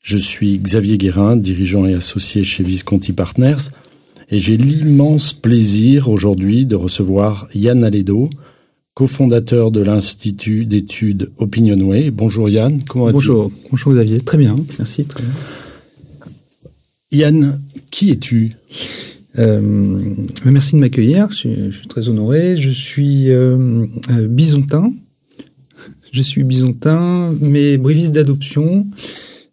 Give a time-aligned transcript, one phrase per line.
[0.00, 3.68] Je suis Xavier Guérin, dirigeant et associé chez Visconti Partners
[4.30, 8.30] et j'ai l'immense plaisir aujourd'hui de recevoir Yann Aledo,
[8.94, 12.10] cofondateur de l'Institut d'études Opinionway.
[12.10, 13.16] Bonjour Yann, comment vas-tu?
[13.16, 15.04] Bonjour, bonjour Xavier, très bien, merci.
[15.04, 15.32] Très bien.
[17.12, 17.60] Yann,
[17.90, 18.52] qui es-tu?
[19.38, 19.60] Euh,
[20.44, 22.56] merci de m'accueillir, je, je, suis très honoré.
[22.56, 24.92] Je suis euh, euh, bisontin.
[26.12, 28.86] Je suis bisontin, mais briviste d'adoption.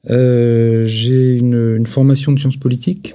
[0.10, 3.14] Euh, j'ai une, formation de sciences politiques.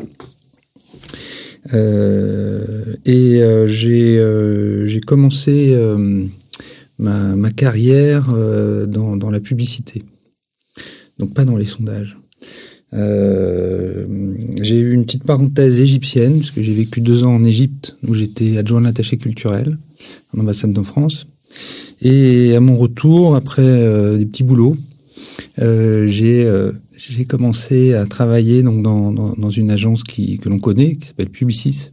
[1.72, 5.76] Euh, et j'ai commencé
[6.98, 8.32] ma, carrière
[8.86, 10.02] dans, la publicité.
[11.18, 12.16] Donc pas dans les sondages.
[12.94, 14.06] Euh,
[14.60, 18.14] j'ai eu une petite parenthèse égyptienne, parce que j'ai vécu deux ans en Égypte, où
[18.14, 19.78] j'étais adjoint attaché culturel
[20.36, 21.26] en ambassade de France.
[22.02, 24.91] Et à mon retour, après euh, des petits boulots, euh,
[25.58, 30.58] j'ai euh, j'ai commencé à travailler donc dans, dans, dans une agence qui, que l'on
[30.58, 31.90] connaît, qui s'appelle Publicis,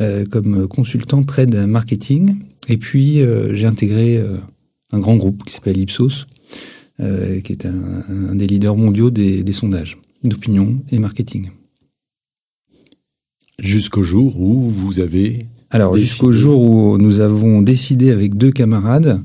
[0.00, 2.36] euh, comme consultant trade marketing.
[2.68, 3.20] Et puis
[3.52, 4.20] j'ai intégré
[4.92, 6.26] un grand groupe qui s'appelle Ipsos,
[6.98, 11.50] qui est un, un, des leaders mondiaux des, des sondages d'opinion et marketing.
[13.60, 15.46] Jusqu'au jour où vous avez...
[15.70, 19.22] Alors jusqu'au jour où nous avons décidé avec deux camarades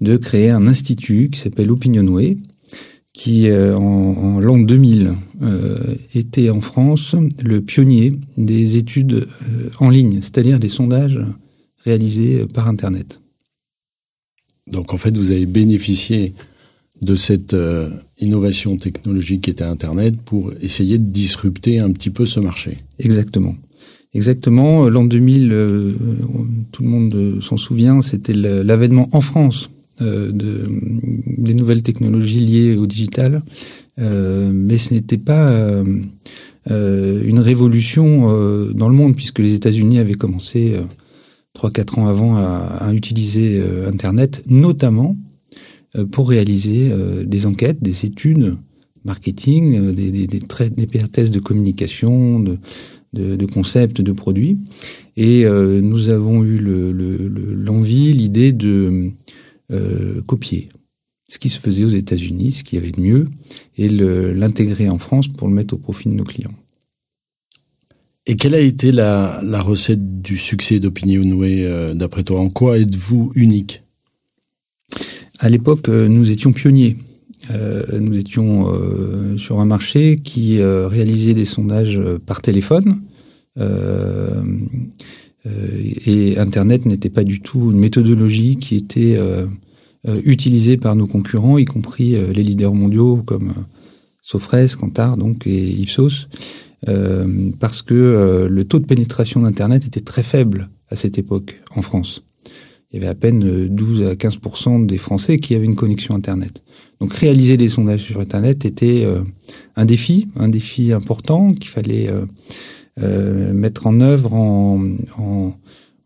[0.00, 2.38] de créer un institut qui s'appelle Opinionway,
[3.14, 9.70] qui euh, en, en l'an 2000 euh, était en France le pionnier des études euh,
[9.78, 11.20] en ligne, c'est-à-dire des sondages
[11.84, 13.20] réalisés par Internet.
[14.66, 16.34] Donc en fait, vous avez bénéficié
[17.02, 22.26] de cette euh, innovation technologique qui était Internet pour essayer de disrupter un petit peu
[22.26, 22.78] ce marché.
[22.98, 23.54] Exactement.
[24.12, 24.88] Exactement.
[24.88, 25.92] L'an 2000, euh,
[26.72, 30.62] tout le monde s'en souvient, c'était l'avènement en France euh, de,
[31.38, 33.42] des nouvelles technologies liées au digital.
[34.00, 35.52] Euh, mais ce n'était pas
[36.66, 40.74] une révolution dans le monde, puisque les États-Unis avaient commencé
[41.52, 45.16] trois, quatre ans avant à, utiliser Internet, notamment
[45.96, 48.56] euh, pour réaliser euh, des enquêtes, des études
[49.04, 54.58] marketing, euh, des, des, des tests de communication, de, concepts, de produits.
[55.16, 59.10] Et euh, nous avons eu l'envie, le, le, l'idée de
[59.70, 60.68] euh, copier
[61.28, 63.28] ce qui se faisait aux États-Unis, ce qu'il y avait de mieux,
[63.78, 66.54] et l'intégrer en France pour le mettre au profit de nos clients.
[68.26, 72.40] Et quelle a été la, la recette du succès d'Opinionway euh, d'après toi?
[72.40, 73.82] En quoi êtes-vous unique?
[75.40, 76.96] À l'époque, euh, nous étions pionniers.
[77.50, 78.72] Euh, nous étions
[79.36, 83.00] sur un marché qui réalisait des sondages par téléphone.
[85.46, 89.18] Euh, et Internet n'était pas du tout une méthodologie qui était
[90.26, 93.54] utilisée par nos concurrents, y compris les leaders mondiaux comme
[94.22, 96.28] Sofres, Kantar donc, et Ipsos,
[97.58, 102.22] parce que le taux de pénétration d'Internet était très faible à cette époque en France
[102.94, 106.62] il y avait à peine 12 à 15% des Français qui avaient une connexion Internet.
[107.00, 109.22] Donc réaliser des sondages sur Internet était euh,
[109.74, 112.26] un défi, un défi important qu'il fallait euh, euh,
[112.96, 114.80] mettre en œuvre en,
[115.18, 115.52] en,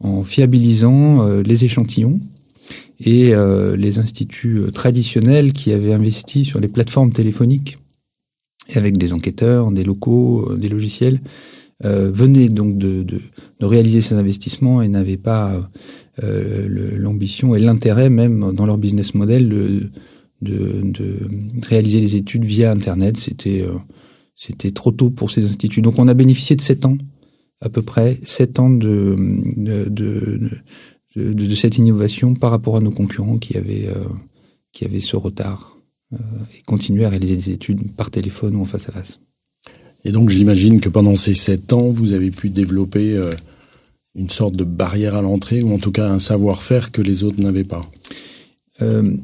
[0.00, 2.19] en fiabilisant euh, les échantillons
[3.00, 7.78] et euh, les instituts traditionnels qui avaient investi sur les plateformes téléphoniques
[8.75, 11.21] avec des enquêteurs, des locaux, des logiciels,
[11.82, 13.21] venaient donc de, de,
[13.60, 15.71] de, réaliser ces investissements et n'avaient pas
[16.25, 19.91] euh, l'ambition et l'intérêt même dans leur business model de,
[20.43, 21.28] de, de
[21.62, 23.16] réaliser les études via Internet.
[23.16, 23.75] C'était euh,
[24.39, 25.83] c'était trop tôt pour ces instituts.
[25.83, 26.97] Donc on a bénéficié de sept ans,
[27.61, 29.17] à peu près, sept ans de,
[29.57, 30.51] de, de,
[31.17, 34.05] de, de cette innovation par rapport à nos concurrents qui avaient, euh,
[34.71, 35.77] qui avaient ce retard
[36.13, 36.19] euh,
[36.57, 39.19] et continuaient à réaliser des études par téléphone ou en face à face.
[40.05, 43.33] Et donc j'imagine que pendant ces sept ans, vous avez pu développer euh,
[44.15, 47.41] une sorte de barrière à l'entrée ou en tout cas un savoir-faire que les autres
[47.41, 47.85] n'avaient pas
[48.83, 49.17] euh,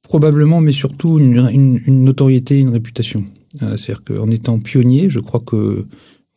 [0.00, 3.24] Probablement, mais surtout une, une, une notoriété, une réputation.
[3.62, 5.86] Euh, C'est-à-dire qu'en étant pionnier, je crois que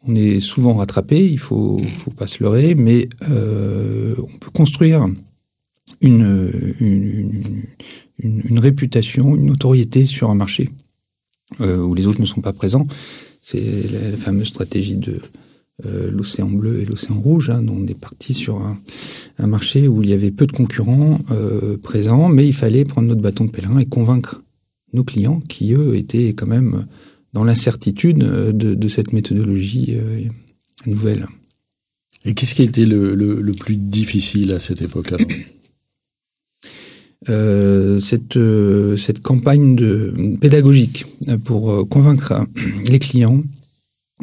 [0.07, 5.07] on est souvent rattrapé, il faut, faut pas se leurrer, mais euh, on peut construire
[5.99, 6.75] une,
[8.19, 10.69] une, réputation, une notoriété sur un marché.
[11.59, 12.85] où les autres ne sont pas présents.
[13.41, 15.19] C'est la, fameuse stratégie de
[15.83, 17.49] l'océan bleu et l'océan rouge.
[17.49, 18.79] Hein, on est parti sur un,
[19.39, 21.17] un, marché où il y avait peu de concurrents
[21.81, 24.44] présents, mais il fallait prendre notre bâton de pèlerin et convaincre
[24.95, 26.87] nos clients qui, eux, étaient quand même
[27.33, 29.97] dans l'incertitude de, cette méthodologie
[30.85, 31.27] nouvelle.
[32.23, 35.27] Et qu'est-ce qui a été le, plus difficile à cette époque alors
[37.29, 41.05] euh, cette, euh, cette campagne de, pédagogique
[41.43, 42.45] pour euh, convaincre
[42.87, 43.41] les clients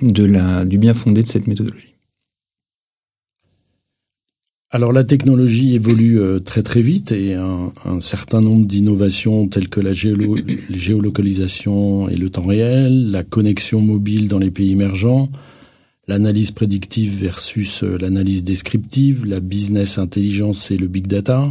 [0.01, 1.92] de la, du bien fondé de cette méthodologie.
[4.75, 7.71] Alors la technologie évolue très très vite et un,
[8.01, 14.39] certain nombre d'innovations telles que la géolocalisation et le temps réel, la connexion mobile dans
[14.39, 15.29] les pays émergents,
[16.09, 21.49] l'analyse prédictive versus euh, l'analyse descriptive, la business intelligence et le big data,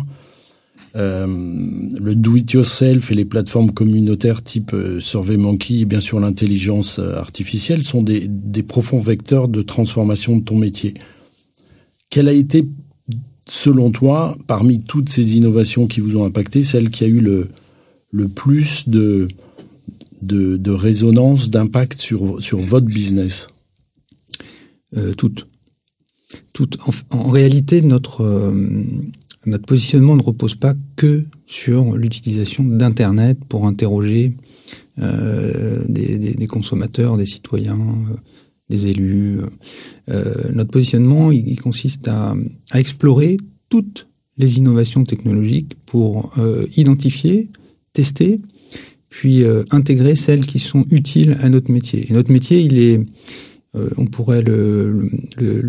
[0.98, 7.84] euh, le do-it-yourself et les plateformes communautaires type euh, SurveyMonkey et bien sûr l'intelligence artificielle
[7.84, 8.30] sont des,
[8.68, 10.94] profonds vecteurs de transformation de ton métier.
[12.10, 12.68] Quelle a été,
[13.48, 18.28] selon toi, parmi toutes ces innovations qui vous ont impacté, celle qui a eu le,
[18.28, 19.28] plus de,
[20.68, 23.48] résonance, d'impact sur, sur votre business?
[24.98, 25.48] Euh, toutes.
[26.54, 26.78] Toutes.
[27.10, 28.84] En, réalité, notre euh,
[29.46, 34.34] notre positionnement ne repose pas que sur l'utilisation d'Internet pour interroger
[35.00, 37.80] euh, des, consommateurs, des citoyens,
[38.72, 39.40] des élus.
[40.08, 42.36] notre positionnement, il, consiste à,
[42.74, 43.38] explorer
[43.70, 44.08] toutes
[44.38, 46.34] les innovations technologiques pour
[46.76, 47.50] identifier,
[47.94, 48.42] tester,
[49.10, 52.08] puis intégrer celles qui sont utiles à notre métier.
[52.10, 53.00] Et notre métier, il est
[53.76, 55.10] euh, on pourrait le,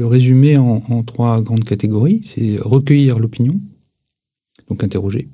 [0.00, 2.22] résumer en, trois grandes catégories.
[2.24, 3.60] C'est recueillir l'opinion,
[4.68, 5.28] donc interroger,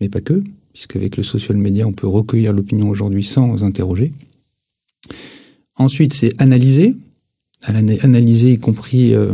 [0.00, 0.42] mais pas que,
[0.72, 4.12] puisqu'avec le social media, on peut recueillir l'opinion aujourd'hui sans interroger.
[5.78, 6.96] Ensuite, c'est analyser,
[7.62, 9.32] analyser y compris euh,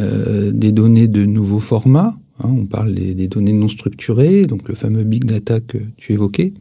[0.00, 2.16] euh, des données de nouveaux formats.
[2.40, 2.48] Hein.
[2.50, 6.52] on parle des, données non structurées, donc le fameux big data que tu évoquais.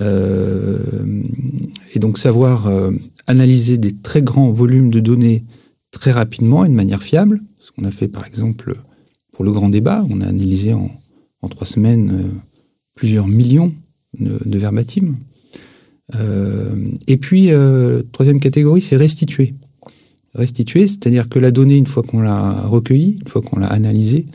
[0.00, 2.72] et donc savoir
[3.26, 5.44] analyser des très grands volumes de données
[5.94, 7.40] très rapidement et de manière fiable.
[7.60, 8.76] Ce qu'on a fait par exemple
[9.32, 10.90] pour le grand débat, on a analysé en,
[11.50, 12.30] trois semaines euh,
[12.94, 13.74] plusieurs millions
[14.18, 14.58] de, de.
[16.14, 16.74] Euh,
[17.06, 19.54] et puis, euh, troisième catégorie, c'est restituer.
[20.34, 24.26] Restituer, c'est-à-dire que la donnée, une fois qu'on l'a recueillie, une fois qu'on l'a analysée,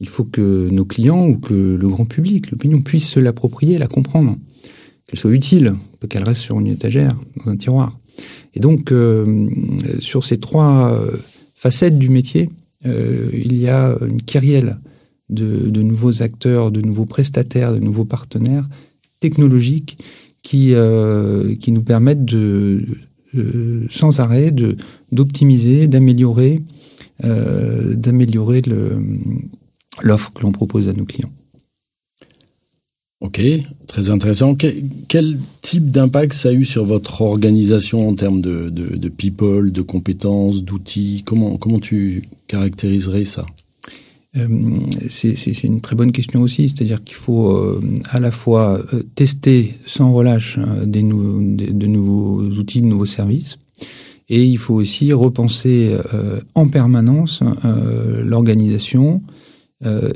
[0.00, 3.86] il faut que nos clients ou que le grand public, l'opinion, puisse se l'approprier, la
[3.86, 4.36] comprendre,
[5.06, 5.74] qu'elle soit utile,
[6.08, 7.98] qu'elle reste sur une étagère, dans un tiroir.
[8.54, 9.48] Et donc, euh,
[10.00, 10.98] sur ces trois
[11.54, 12.50] facettes du métier,
[12.84, 14.78] il y a une kyrielle
[15.30, 18.68] de, de, nouveaux acteurs, de nouveaux prestataires, de nouveaux partenaires
[19.20, 19.96] technologiques
[20.44, 20.74] qui,
[21.58, 22.86] qui nous permettent de,
[23.90, 24.76] sans arrêt de
[25.10, 26.62] d'optimiser, d'améliorer,
[27.22, 28.62] d'améliorer
[30.02, 31.32] l'offre que l'on propose à nos clients.
[33.24, 33.40] Ok,
[33.86, 34.54] très intéressant.
[34.54, 39.80] Quel, type d'impact ça a eu sur votre organisation en termes de, de, people, de
[39.80, 41.22] compétences, d'outils?
[41.24, 43.46] Comment, comment tu caractériserais ça?
[44.36, 49.02] Euh, c'est une très bonne question aussi, c'est-à-dire qu'il faut euh, à la fois euh,
[49.14, 53.58] tester sans relâche hein, des, de nouveaux outils, de nouveaux services,
[54.28, 55.94] et il faut aussi repenser
[56.54, 57.40] en permanence
[58.24, 59.20] l'organisation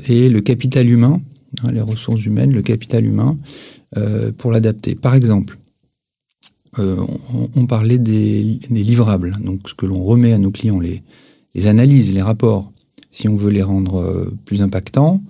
[0.07, 1.21] et le capital humain
[1.63, 3.37] Hein, les ressources humaines, le capital humain,
[3.97, 4.95] euh, pour l'adapter.
[4.95, 5.57] Par exemple,
[6.77, 6.97] euh,
[7.55, 11.01] on, parlait des, livrables, donc ce que l'on remet à nos clients, les,
[11.55, 12.71] les, analyses, les rapports.
[13.11, 15.21] Si on veut les rendre euh, plus impactants,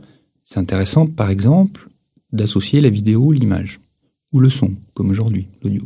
[0.45, 1.89] c'est intéressant, par exemple,
[2.31, 3.79] d'associer la vidéo, l'image,
[4.33, 5.83] ou le son, comme aujourd'hui, l'audio.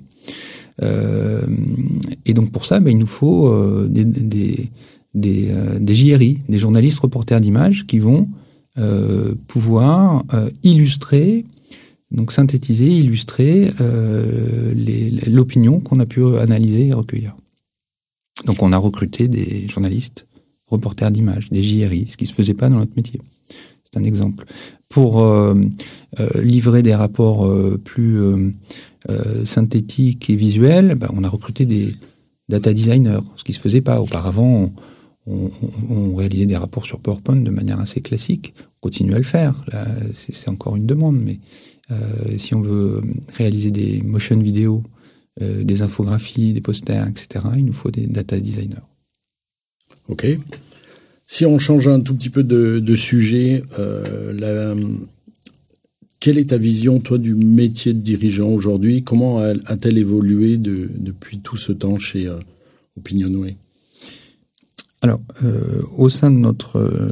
[2.25, 3.53] et donc pour ça, ben, il nous faut
[3.87, 4.69] des, des,
[5.13, 8.27] des, des JRI, des journalistes reporters d'images, qui vont
[8.79, 11.45] euh, pouvoir euh, illustrer,
[12.09, 14.73] donc synthétiser, illustrer euh,
[15.27, 17.35] l'opinion qu'on a pu analyser et recueillir.
[18.45, 20.25] Donc on a recruté des journalistes,
[20.73, 23.21] reporters d'images, des JRI, ce qui se faisait pas dans notre métier.
[23.83, 24.45] C'est un exemple.
[24.89, 25.55] Pour euh,
[26.41, 27.49] livrer des rapports
[27.83, 28.19] plus
[29.43, 31.91] synthétiques et visuels, ben, on a recruté des
[32.47, 34.71] data designers, ce qui se faisait pas auparavant
[35.25, 38.53] on, réalisait des rapports sur PowerPoint de manière assez classique.
[38.59, 39.65] On continue à le faire.
[40.13, 41.39] c'est encore une demande, mais
[41.91, 43.01] euh, si on veut
[43.35, 44.83] réaliser des motion vidéo,
[45.41, 48.75] euh, des infographies, des posters, etc., il nous faut des data designers.
[50.09, 50.27] Ok.
[51.25, 54.75] Si on change un tout petit peu de, sujet, euh,
[56.19, 59.03] quelle est ta vision, toi, du métier de dirigeant aujourd'hui?
[59.03, 62.39] Comment a-t-elle évolué depuis tout ce temps chez euh,
[62.97, 63.55] Opinionway
[65.01, 65.21] Alors,
[65.97, 67.11] au sein de notre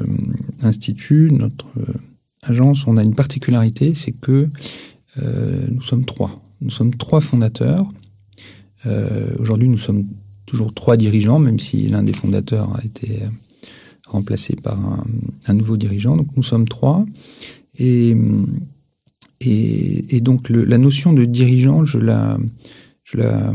[0.62, 1.67] institut, notre
[2.43, 4.50] agence, on a une particularité, c'est que
[5.17, 6.41] nous sommes trois.
[6.62, 7.91] Nous sommes trois fondateurs.
[9.39, 10.05] Aujourd'hui, nous sommes
[10.51, 13.20] toujours trois dirigeants, même si l'un des fondateurs a été
[14.05, 14.77] remplacé par
[15.48, 16.17] un, nouveau dirigeant.
[16.17, 17.05] Donc nous sommes trois.
[17.79, 18.13] Et,
[19.39, 22.38] et, donc la notion de dirigeant, je la,
[23.05, 23.53] je la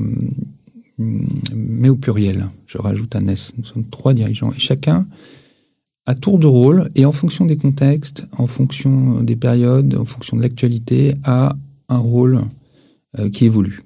[0.99, 2.49] mets au pluriel.
[2.67, 3.53] Je rajoute un S.
[3.59, 4.51] Nous sommes trois dirigeants.
[4.53, 5.07] Et chacun,
[6.07, 10.39] à tour de rôle, et en fonction des contextes, en fonction des périodes, en fonction
[10.39, 11.55] de l'actualité, a
[11.91, 12.41] un rôle
[13.19, 13.83] euh, qui évolue.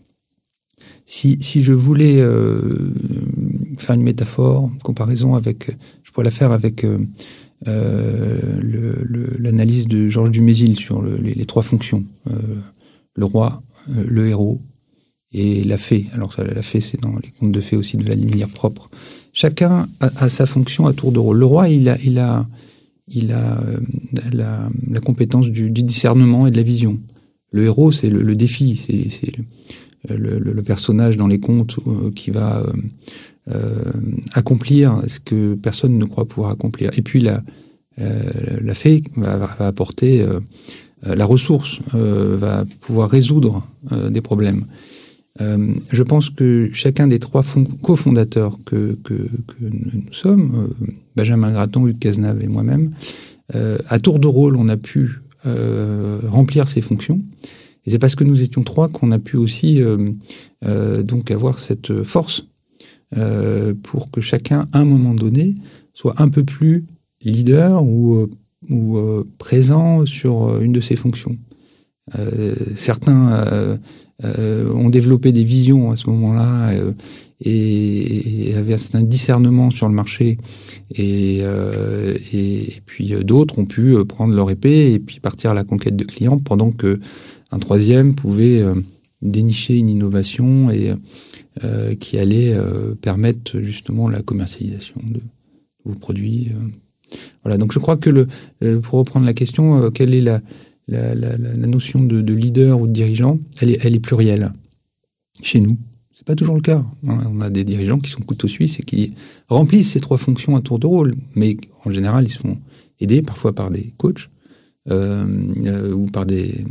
[1.13, 2.93] Si, je voulais euh,
[3.79, 6.99] faire une métaphore, une comparaison avec, je pourrais la faire avec euh,
[7.67, 8.39] euh
[9.41, 12.05] l'analyse de Georges Dumézil sur le, les, trois fonctions
[13.17, 14.61] le roi, le héros
[15.33, 16.07] et la fée.
[16.13, 18.89] Alors ça, la fée, c'est dans les contes de fées aussi de la lumière propre.
[19.33, 21.39] Chacun a, sa fonction à tour de rôle.
[21.39, 22.47] Le roi, il a,
[23.09, 24.71] la,
[25.05, 27.01] compétence du, discernement et de la vision.
[27.51, 28.79] Le héros, c'est le, défi,
[30.09, 32.73] le, le, personnage dans les contes euh, qui va euh,
[33.51, 33.83] euh,
[34.33, 36.91] accomplir ce que personne ne croit pouvoir accomplir.
[36.97, 37.43] Et puis la,
[38.75, 40.25] fée va, apporter
[41.03, 43.67] la ressource, va pouvoir résoudre
[44.11, 44.65] des problèmes.
[45.41, 47.45] Euh, je pense que chacun des trois
[47.83, 48.99] cofondateurs que,
[49.61, 52.93] nous sommes, euh, Benjamin Gratton, Hugues Cazenave et moi-même,
[53.55, 55.21] euh, à tour de rôle, on a pu
[56.29, 57.19] remplir ces fonctions.
[57.87, 60.13] Et c'est parce que nous étions trois qu'on a pu aussi euh,
[60.67, 62.45] euh, donc avoir cette force
[63.17, 65.57] euh, pour que chacun, à un moment donné,
[65.95, 66.87] soit un peu plus
[67.23, 68.29] leader ou,
[68.69, 68.99] ou
[69.39, 71.37] présent sur une de ses fonctions.
[72.75, 73.79] certains
[74.23, 76.73] ont développé des visions à ce moment-là
[77.43, 80.39] et, et, avaient un certain discernement sur le marché.
[80.95, 85.65] Et, et, et puis d'autres ont pu prendre leur épée et puis partir à la
[85.65, 87.01] conquête de clients pendant que
[87.51, 88.75] un troisième pouvait euh,
[89.23, 90.95] dénicher une innovation et
[91.65, 95.21] euh, qui allait euh, permettre justement la commercialisation de
[95.85, 96.53] vos produits.
[97.43, 98.27] Voilà, donc je crois que
[98.83, 100.41] pour reprendre la question, quelle est la,
[101.67, 104.53] notion de, de, leader ou de dirigeant elle est, elle est plurielle
[105.43, 105.77] chez nous.
[106.13, 106.85] C'est pas toujours le cas.
[107.09, 107.19] Hein.
[107.33, 109.15] On a des dirigeants qui sont couteaux suisses et qui
[109.49, 112.59] remplissent ces trois fonctions à tour de rôle, mais en général ils sont
[113.01, 114.29] aidés parfois par des coachs,
[114.89, 116.65] ou par des,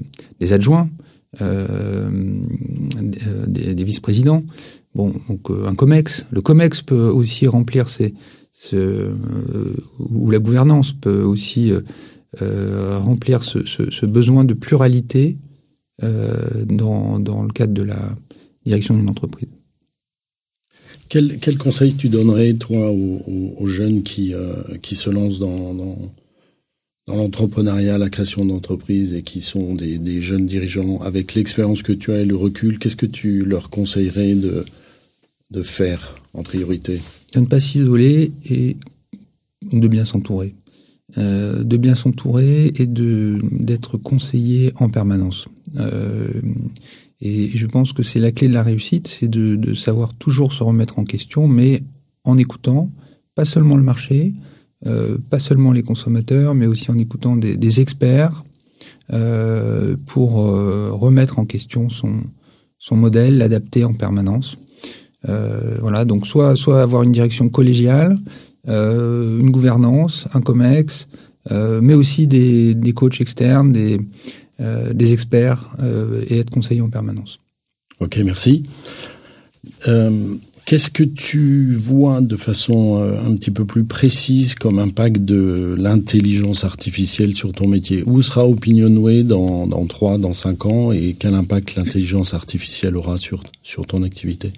[0.51, 0.89] adjoints,
[1.41, 2.09] euh,
[3.47, 4.43] des, des vice-présidents.
[4.95, 6.25] Bon, donc un COMEX.
[6.31, 8.13] Le COMEX peut aussi remplir ces,
[8.51, 9.11] ce,
[9.99, 11.71] ou la gouvernance peut aussi
[12.43, 15.39] euh, remplir ce, besoin de pluralité
[16.03, 18.15] euh, dans, le cadre de la
[18.65, 19.49] direction d'une entreprise.
[21.09, 25.95] Quel, conseil tu donnerais, toi, aux, jeunes qui, euh, qui se lancent dans,
[27.09, 32.11] dans l'entrepreneuriat, la création d'entreprises et qui sont des, jeunes dirigeants, avec l'expérience que tu
[32.11, 37.01] as et le recul, qu'est-ce que tu leur conseillerais de, faire en priorité?
[37.33, 38.77] De ne pas s'isoler et
[39.71, 40.53] de bien s'entourer.
[41.17, 45.47] Euh, de bien s'entourer et d'être conseillé en permanence.
[45.77, 46.29] Euh,
[47.21, 50.61] et je pense que c'est la clé de la réussite, c'est de, savoir toujours se
[50.61, 51.81] remettre en question, mais
[52.23, 52.91] en écoutant,
[53.33, 54.35] pas seulement le marché,
[54.87, 58.45] euh, pas seulement les consommateurs, mais aussi en écoutant des, experts
[59.11, 62.15] euh, pour euh, remettre en question son,
[62.77, 64.57] son modèle, l'adapter en permanence.
[65.81, 68.17] Voilà, donc soit, soit avoir une direction collégiale,
[68.65, 71.09] une gouvernance, un COMEX,
[71.51, 73.99] mais aussi des, des coachs externes, des,
[74.93, 75.75] des experts
[76.29, 77.41] et être conseillé en permanence.
[77.99, 78.63] Ok, merci.
[80.69, 85.73] Qu'est-ce que tu vois de façon euh, un petit peu plus précise comme impact de
[85.75, 88.03] l'intelligence artificielle sur ton métier?
[88.05, 93.17] Où sera Opinionway dans, dans 3, dans 5 ans et quel impact l'intelligence artificielle aura
[93.17, 94.53] sur, sur ton activité?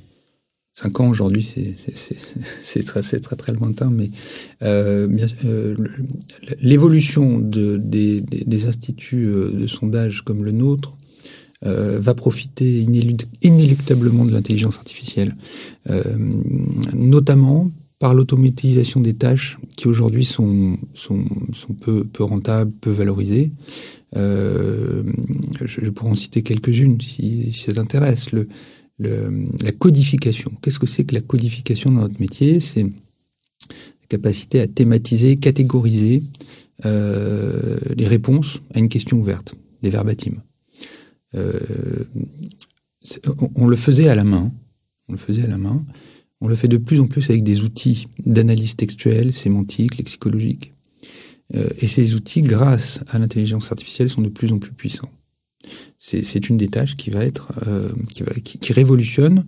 [0.74, 1.50] 5 ans aujourd'hui,
[2.62, 4.10] c'est très, très très lointain, mais
[4.64, 5.08] euh,
[5.46, 5.76] euh,
[6.60, 10.98] l'évolution de, des, instituts de sondage comme le nôtre
[11.64, 12.82] euh, va profiter
[13.44, 15.36] inéluctablement de l'intelligence artificielle,
[15.92, 16.02] euh,
[16.96, 20.80] notamment par l'automatisation des tâches qui aujourd'hui sont,
[21.82, 23.52] peu, rentables, peu valorisées.
[24.16, 25.04] Euh,
[25.64, 28.32] je, pourrais en citer quelques-unes si, ça t'intéresse.
[28.32, 28.48] Le,
[28.98, 30.52] la codification.
[30.64, 32.60] Qu'est-ce que c'est que la codification dans notre métier?
[32.60, 36.24] C'est la capacité à thématiser, catégoriser
[36.84, 39.54] les réponses à une question ouverte.
[39.84, 40.42] des verbatims.
[43.56, 44.52] On le faisait à la main,
[45.08, 45.84] on le faisait à la main.
[46.44, 50.74] On le fait de plus en plus avec des outils d'analyse textuelle, sémantique, lexicologique.
[51.54, 55.12] et ces outils, grâce à l'intelligence artificielle, sont de plus en plus puissants
[55.98, 59.46] c'est une des tâches qui va être euh, qui, va, qui, révolutionne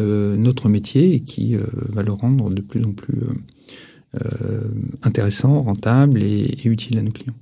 [0.00, 3.22] euh, notre métier et qui euh, va le rendre de plus en plus
[5.02, 7.34] intéressant, rentable et, utile à nos clients.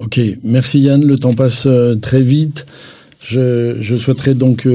[0.00, 1.04] Ok, merci Yann.
[1.04, 1.68] Le temps passe
[2.02, 2.66] très vite.
[3.20, 4.68] Je, souhaiterais donc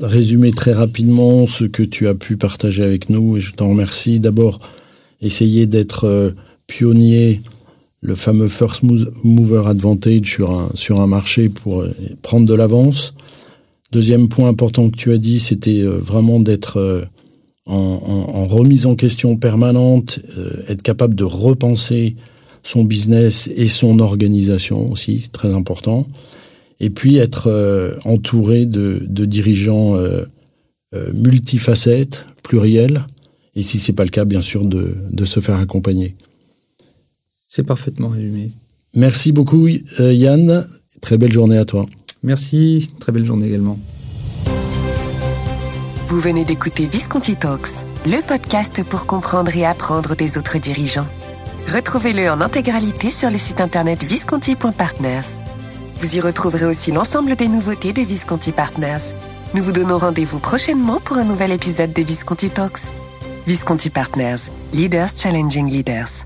[0.00, 4.20] résumer très rapidement ce que tu as pu partager avec nous et je t'en remercie.
[4.20, 4.60] D'abord,
[5.20, 6.34] essayer d'être
[6.66, 7.40] pionnier
[8.04, 8.82] le fameux first
[9.24, 10.36] mover advantage
[10.74, 11.90] sur un, marché pour euh,
[12.20, 13.14] prendre de l'avance.
[13.92, 17.04] Deuxième point important que tu as dit, c'était euh, vraiment d'être euh,
[17.64, 20.20] en, remise en question permanente,
[20.68, 22.14] être capable de repenser
[22.64, 26.08] son business et son organisation aussi, c'est très important.
[26.80, 29.96] Et puis être entouré de, de dirigeants
[31.12, 33.06] multifacettes, pluriels,
[33.54, 36.16] et si c'est pas le cas, bien sûr, de, de se faire accompagner.
[37.46, 38.50] C'est parfaitement résumé.
[38.94, 39.68] Merci beaucoup
[40.00, 40.66] euh, Yann.
[41.00, 41.86] Très belle journée à toi.
[42.22, 43.78] Merci, très belle journée également.
[46.08, 47.68] Vous venez d'écouter Visconti Talks,
[48.06, 51.06] le podcast pour comprendre et apprendre des autres dirigeants.
[51.68, 55.34] Retrouvez-le en intégralité sur le site internet visconti.partners.
[55.96, 59.14] Vous y retrouverez aussi l'ensemble des nouveautés de Visconti Partners.
[59.54, 62.92] Nous vous donnons rendez-vous prochainement pour un nouvel épisode de Visconti Talks.
[63.46, 66.24] Visconti Partners, Leaders Challenging Leaders.